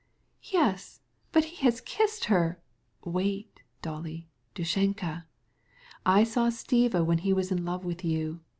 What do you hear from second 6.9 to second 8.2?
when he was in love with